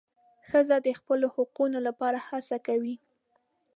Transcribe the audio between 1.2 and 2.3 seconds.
حقونو لپاره